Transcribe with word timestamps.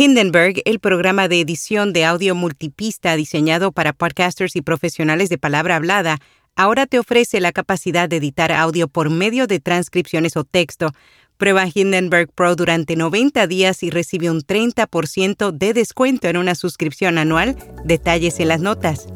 Hindenburg, 0.00 0.62
el 0.64 0.78
programa 0.78 1.26
de 1.26 1.40
edición 1.40 1.92
de 1.92 2.04
audio 2.04 2.36
multipista 2.36 3.16
diseñado 3.16 3.72
para 3.72 3.92
podcasters 3.92 4.54
y 4.54 4.62
profesionales 4.62 5.28
de 5.28 5.38
palabra 5.38 5.74
hablada, 5.74 6.18
ahora 6.54 6.86
te 6.86 7.00
ofrece 7.00 7.40
la 7.40 7.50
capacidad 7.50 8.08
de 8.08 8.18
editar 8.18 8.52
audio 8.52 8.86
por 8.86 9.10
medio 9.10 9.48
de 9.48 9.58
transcripciones 9.58 10.36
o 10.36 10.44
texto. 10.44 10.92
Prueba 11.36 11.64
Hindenburg 11.66 12.30
Pro 12.32 12.54
durante 12.54 12.94
90 12.94 13.48
días 13.48 13.82
y 13.82 13.90
recibe 13.90 14.30
un 14.30 14.42
30% 14.42 15.50
de 15.50 15.74
descuento 15.74 16.28
en 16.28 16.36
una 16.36 16.54
suscripción 16.54 17.18
anual. 17.18 17.56
Detalles 17.84 18.38
en 18.38 18.46
las 18.46 18.60
notas. 18.60 19.08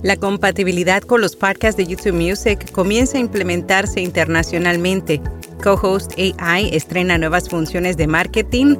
La 0.00 0.16
compatibilidad 0.16 1.02
con 1.02 1.20
los 1.20 1.34
podcasts 1.34 1.76
de 1.76 1.86
YouTube 1.86 2.14
Music 2.14 2.70
comienza 2.70 3.18
a 3.18 3.20
implementarse 3.20 4.00
internacionalmente. 4.00 5.20
Co-Host 5.60 6.12
AI 6.16 6.70
estrena 6.72 7.18
nuevas 7.18 7.48
funciones 7.48 7.96
de 7.96 8.06
marketing 8.06 8.76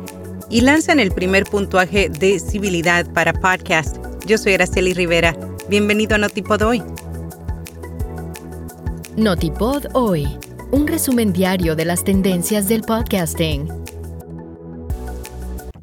y 0.50 0.62
lanzan 0.62 1.00
el 1.00 1.10
primer 1.10 1.44
puntuaje 1.44 2.08
de 2.08 2.38
civilidad 2.38 3.12
para 3.12 3.32
podcast. 3.32 3.96
Yo 4.26 4.38
soy 4.38 4.54
Araceli 4.54 4.94
Rivera. 4.94 5.36
Bienvenido 5.68 6.14
a 6.14 6.18
Notipod 6.18 6.62
Hoy. 6.62 6.82
Notipod 9.16 9.86
Hoy, 9.94 10.26
un 10.70 10.86
resumen 10.86 11.32
diario 11.32 11.76
de 11.76 11.84
las 11.84 12.04
tendencias 12.04 12.68
del 12.68 12.82
podcasting. 12.82 13.68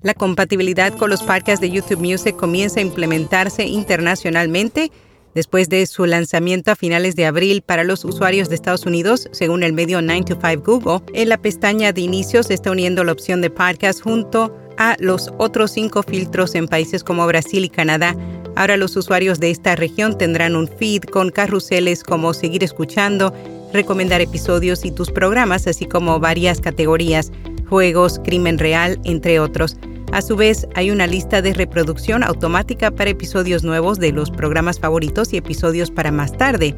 La 0.01 0.13
compatibilidad 0.13 0.93
con 0.93 1.09
los 1.09 1.23
podcasts 1.23 1.61
de 1.61 1.71
YouTube 1.71 1.99
Music 1.99 2.35
comienza 2.35 2.79
a 2.79 2.83
implementarse 2.83 3.65
internacionalmente 3.65 4.91
después 5.35 5.69
de 5.69 5.85
su 5.85 6.05
lanzamiento 6.05 6.71
a 6.71 6.75
finales 6.75 7.15
de 7.15 7.25
abril 7.25 7.61
para 7.61 7.83
los 7.83 8.05
usuarios 8.05 8.49
de 8.49 8.55
Estados 8.55 8.85
Unidos, 8.85 9.29
según 9.31 9.61
el 9.61 9.73
medio 9.73 10.01
9 10.01 10.23
to 10.25 10.39
5 10.41 10.63
Google. 10.63 11.01
En 11.13 11.29
la 11.29 11.37
pestaña 11.37 11.91
de 11.91 12.01
inicio 12.01 12.41
se 12.41 12.55
está 12.55 12.71
uniendo 12.71 13.03
la 13.03 13.11
opción 13.11 13.41
de 13.41 13.49
podcast 13.49 14.01
junto 14.01 14.55
a 14.77 14.95
los 14.99 15.31
otros 15.37 15.71
cinco 15.71 16.03
filtros 16.03 16.55
en 16.55 16.67
países 16.67 17.03
como 17.03 17.25
Brasil 17.27 17.65
y 17.65 17.69
Canadá. 17.69 18.15
Ahora 18.55 18.77
los 18.77 18.95
usuarios 18.95 19.39
de 19.39 19.51
esta 19.51 19.75
región 19.75 20.17
tendrán 20.17 20.55
un 20.55 20.67
feed 20.67 21.03
con 21.03 21.29
carruseles 21.29 22.03
como 22.03 22.33
seguir 22.33 22.63
escuchando, 22.63 23.33
recomendar 23.73 24.21
episodios 24.21 24.85
y 24.85 24.91
tus 24.91 25.11
programas, 25.11 25.67
así 25.67 25.85
como 25.85 26.19
varias 26.19 26.61
categorías, 26.61 27.31
juegos, 27.69 28.19
crimen 28.23 28.57
real, 28.57 28.99
entre 29.03 29.39
otros. 29.39 29.77
A 30.11 30.21
su 30.21 30.37
vez, 30.37 30.65
hay 30.75 30.91
una 30.91 31.07
lista 31.07 31.41
de 31.41 31.53
reproducción 31.53 32.23
automática 32.23 32.91
para 32.91 33.09
episodios 33.09 33.63
nuevos 33.63 33.99
de 33.99 34.13
los 34.13 34.31
programas 34.31 34.79
favoritos 34.79 35.33
y 35.33 35.37
episodios 35.37 35.91
para 35.91 36.11
más 36.11 36.31
tarde. 36.37 36.73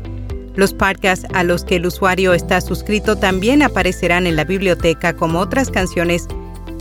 Los 0.56 0.74
podcasts 0.74 1.28
a 1.34 1.44
los 1.44 1.64
que 1.64 1.76
el 1.76 1.86
usuario 1.86 2.34
está 2.34 2.62
suscrito 2.62 3.16
también 3.16 3.62
aparecerán 3.62 4.26
en 4.26 4.36
la 4.36 4.44
biblioteca 4.44 5.14
como 5.14 5.40
otras 5.40 5.70
canciones, 5.70 6.26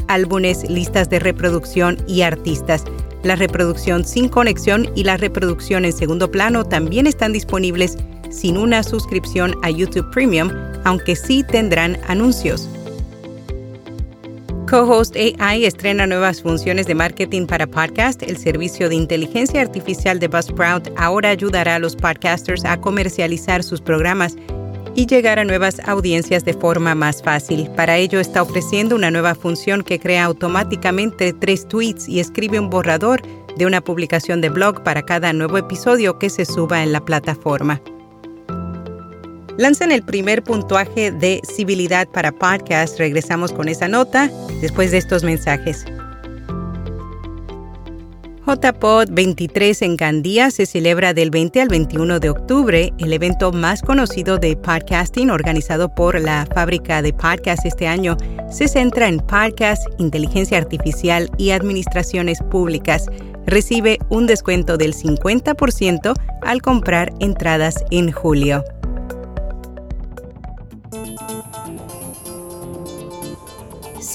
álbumes, 0.09 0.69
listas 0.69 1.11
de 1.11 1.19
reproducción 1.19 1.99
y 2.07 2.23
artistas. 2.23 2.85
La 3.23 3.37
reproducción 3.37 4.05
sin 4.05 4.29
conexión 4.29 4.91
y 4.95 5.05
la 5.05 5.17
reproducción 5.17 5.85
en 5.85 5.93
segundo 5.93 6.31
plano 6.31 6.65
también 6.65 7.07
están 7.07 7.33
disponibles 7.33 7.97
sin 8.31 8.57
una 8.57 8.83
suscripción 8.83 9.55
a 9.63 9.71
YouTube 9.71 10.11
Premium, 10.11 10.51
aunque 10.85 11.17
sí 11.17 11.43
tendrán 11.43 11.99
anuncios. 12.07 12.69
Co-Host 14.69 15.15
AI 15.17 15.65
estrena 15.65 16.09
nuevas 16.09 16.43
funciones 16.43 16.89
de 16.89 16.97
marketing 16.97 17.47
para 17.47 17.69
podcast. 17.69 18.25
El 18.25 18.37
servicio 18.37 18.89
de 18.89 18.97
inteligencia 18.97 19.61
artificial 19.61 20.19
de 20.19 20.27
Buzzsprout 20.27 20.89
ahora 20.97 21.31
ayudará 21.31 21.77
a 21.77 21.79
los 21.79 21.95
podcasters 21.95 22.65
a 22.65 22.81
comercializar 22.81 23.63
sus 23.63 23.81
programas 23.81 24.37
y 24.97 25.07
llegar 25.07 25.39
a 25.39 25.45
nuevas 25.45 25.81
audiencias 25.87 26.45
de 26.45 26.55
forma 26.55 26.95
más 26.95 27.23
fácil. 27.23 27.71
Para 27.77 27.99
ello 27.99 28.19
está 28.19 28.43
ofreciendo 28.43 28.97
una 28.97 29.11
nueva 29.11 29.35
función 29.35 29.83
que 29.83 30.01
crea 30.01 30.25
automáticamente 30.25 31.33
tres 31.33 31.69
tweets 31.69 32.09
y 32.09 32.19
escribe 32.19 32.59
un 32.59 32.71
borrador 32.71 33.23
de 33.57 33.67
una 33.67 33.83
publicación 33.83 34.41
de 34.41 34.49
blog 34.49 34.83
para 34.83 35.03
cada 35.03 35.33
nuevo 35.33 35.59
episodio 35.59 36.19
que 36.19 36.31
se 36.31 36.45
suba 36.45 36.83
en 36.83 36.93
la 36.93 37.05
plataforma 37.05 37.81
lanzan 39.59 39.91
el 39.93 40.03
primer 40.03 40.43
puntuaje 40.43 41.11
de 41.11 41.41
civilidad 41.45 42.09
para 42.09 42.33
podcast. 42.33 42.99
Regresamos 42.99 43.53
con 43.53 43.69
esa 43.69 43.89
nota 43.89 44.31
después 44.61 44.91
de 44.91 44.99
estos 44.99 45.25
mensajes. 45.25 45.85
JPod 48.47 49.09
23 49.11 49.83
en 49.83 49.97
Gandía 49.97 50.53
se 50.53 50.67
celebra 50.67 51.13
del 51.13 51.31
20 51.31 51.63
al 51.63 51.69
21 51.69 52.21
de 52.21 52.31
octubre, 52.31 52.93
el 52.97 53.13
evento 53.13 53.51
más 53.51 53.83
conocido 53.83 54.39
de 54.39 54.55
podcasting 54.57 55.31
organizado 55.31 55.93
por 55.93 56.21
la 56.21 56.47
fábrica 56.55 57.03
de 57.03 57.13
podcast 57.13 57.67
este 57.67 57.89
año. 57.89 58.17
Se 58.49 58.69
centra 58.69 59.09
en 59.09 59.19
podcast, 59.19 59.85
inteligencia 59.99 60.59
artificial 60.59 61.29
y 61.39 61.51
administraciones 61.51 62.39
públicas. 62.49 63.07
Recibe 63.47 63.99
un 64.11 64.29
descuento 64.29 64.77
del 64.77 64.95
50% 64.95 66.15
al 66.43 66.63
comprar 66.63 67.13
entradas 67.19 67.85
en 67.91 68.13
julio. 68.13 68.63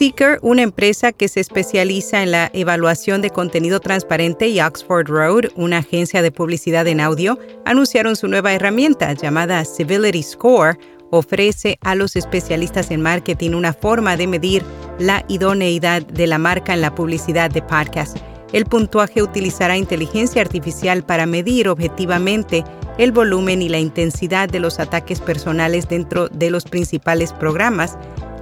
Seeker, 0.01 0.39
una 0.41 0.63
empresa 0.63 1.11
que 1.11 1.27
se 1.27 1.41
especializa 1.41 2.23
en 2.23 2.31
la 2.31 2.49
evaluación 2.55 3.21
de 3.21 3.29
contenido 3.29 3.79
transparente, 3.79 4.47
y 4.47 4.59
Oxford 4.59 5.07
Road, 5.07 5.51
una 5.55 5.77
agencia 5.77 6.23
de 6.23 6.31
publicidad 6.31 6.87
en 6.87 6.99
audio, 6.99 7.37
anunciaron 7.65 8.15
su 8.15 8.27
nueva 8.27 8.51
herramienta 8.51 9.13
llamada 9.13 9.63
Civility 9.63 10.23
Score. 10.23 10.79
Ofrece 11.11 11.77
a 11.81 11.93
los 11.93 12.15
especialistas 12.15 12.89
en 12.89 13.03
marketing 13.03 13.51
una 13.51 13.73
forma 13.73 14.17
de 14.17 14.25
medir 14.25 14.63
la 14.97 15.23
idoneidad 15.27 16.01
de 16.01 16.25
la 16.25 16.39
marca 16.39 16.73
en 16.73 16.81
la 16.81 16.95
publicidad 16.95 17.51
de 17.51 17.61
podcast. 17.61 18.17
El 18.53 18.65
puntuaje 18.65 19.21
utilizará 19.21 19.77
inteligencia 19.77 20.41
artificial 20.41 21.03
para 21.03 21.27
medir 21.27 21.69
objetivamente 21.69 22.63
el 22.97 23.11
volumen 23.11 23.61
y 23.61 23.69
la 23.69 23.77
intensidad 23.77 24.49
de 24.49 24.59
los 24.59 24.79
ataques 24.79 25.19
personales 25.19 25.87
dentro 25.87 26.27
de 26.27 26.49
los 26.49 26.63
principales 26.65 27.33
programas 27.33 27.99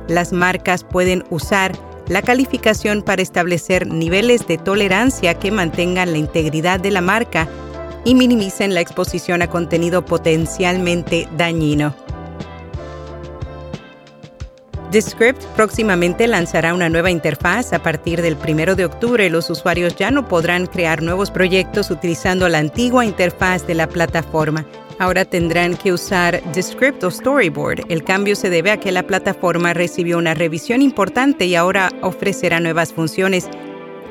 las 0.10 0.34
marcas 0.34 0.84
pueden 0.84 1.24
usar 1.30 1.78
la 2.08 2.22
calificación 2.22 3.04
para 3.04 3.22
establecer 3.22 3.88
niveles 3.88 4.48
de 4.48 4.58
tolerancia 4.58 5.36
que 5.36 5.52
mantengan 5.52 6.12
la 6.12 6.18
integridad 6.18 6.80
de 6.80 6.92
la 6.92 7.02
marca 7.02 7.48
y 8.04 8.16
minimicen 8.16 8.74
la 8.74 8.82
exposición 8.82 9.42
a 9.42 9.48
contenido 9.48 10.04
potencialmente 10.04 11.28
dañino. 11.38 11.94
Descript 14.92 15.44
próximamente 15.56 16.28
lanzará 16.28 16.74
una 16.74 16.90
nueva 16.90 17.12
interfaz. 17.12 17.74
A 17.74 17.84
partir 17.84 18.24
del 18.24 18.36
1 18.36 18.74
de 18.76 18.86
octubre, 18.86 19.30
los 19.30 19.52
usuarios 19.52 19.96
ya 19.96 20.10
no 20.10 20.28
podrán 20.28 20.66
crear 20.66 21.04
nuevos 21.04 21.30
proyectos 21.30 21.92
utilizando 21.92 22.50
la 22.50 22.58
antigua 22.58 23.06
interfaz 23.06 23.68
de 23.68 23.76
la 23.76 23.88
plataforma 23.88 24.66
ahora 25.00 25.26
tendrán 25.26 25.76
que 25.76 25.92
usar 25.92 26.44
Descript 26.54 27.04
o 27.04 27.10
Storyboard. 27.10 27.86
El 27.90 28.04
cambio 28.04 28.36
se 28.36 28.50
debe 28.50 28.70
a 28.70 28.80
que 28.80 28.92
la 28.92 29.08
plataforma 29.08 29.74
recibió 29.74 30.18
una 30.18 30.36
revisión 30.36 30.82
importante 30.82 31.46
y 31.46 31.56
ahora 31.56 31.92
ofrecerá 32.02 32.60
nuevas 32.60 32.94
funciones 32.94 33.50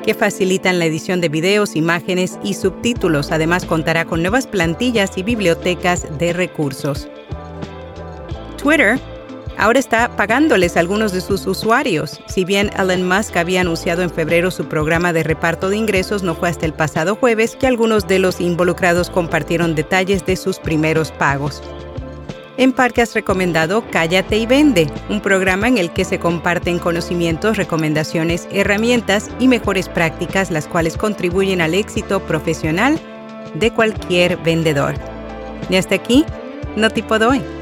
que 0.05 0.15
facilitan 0.15 0.79
la 0.79 0.87
edición 0.87 1.21
de 1.21 1.29
videos, 1.29 1.77
imágenes 1.77 2.39
y 2.43 2.55
subtítulos. 2.55 3.31
Además, 3.31 3.67
contará 3.67 4.07
con 4.07 4.23
nuevas 4.23 4.47
plantillas 4.47 5.17
y 5.19 5.23
bibliotecas 5.23 6.07
de 6.19 6.33
recursos. 6.33 7.09
Twitter 8.57 8.99
ahora 9.59 9.79
está 9.79 10.17
pagándoles 10.17 10.77
a 10.77 10.81
algunos 10.81 11.13
de 11.13 11.21
sus 11.21 11.47
usuarios. 11.47 12.21
Si 12.27 12.45
bien 12.45 12.71
Elon 12.79 13.07
Musk 13.07 13.37
había 13.37 13.61
anunciado 13.61 14.03
en 14.03 14.11
febrero 14.11 14.51
su 14.51 14.67
programa 14.67 15.13
de 15.13 15.25
reparto 15.25 15.69
de 15.69 15.77
ingresos, 15.77 16.23
no 16.23 16.35
fue 16.35 16.49
hasta 16.49 16.65
el 16.65 16.73
pasado 16.73 17.17
jueves 17.17 17.57
que 17.57 17.67
algunos 17.67 18.07
de 18.09 18.21
los 18.21 18.41
involucrados 18.41 19.11
compartieron 19.11 19.75
detalles 19.75 20.25
de 20.25 20.37
sus 20.37 20.59
primeros 20.59 21.13
pagos. 21.13 21.63
En 22.57 22.73
Parque 22.73 23.03
has 23.03 23.15
recomendado 23.15 23.85
Cállate 23.91 24.37
y 24.37 24.47
Vende, 24.47 24.91
un 25.09 25.21
programa 25.21 25.69
en 25.69 25.79
el 25.79 25.93
que 25.93 26.05
se 26.05 26.19
comparten 26.19 26.81
conocimientos, 26.81 27.57
recomendaciones, 27.57 28.49
herramientas 28.51 29.29
y 29.39 29.47
mejores 29.47 29.89
prácticas, 29.89 30.51
las 30.51 30.67
cuales 30.67 30.97
contribuyen 30.97 31.61
al 31.61 31.75
éxito 31.75 32.19
profesional 32.21 32.99
de 33.55 33.73
cualquier 33.73 34.37
vendedor. 34.39 34.95
Y 35.71 35.77
hasta 35.77 35.95
aquí, 35.95 36.25
no 36.75 36.91
tipo 36.91 37.19
doy. 37.19 37.58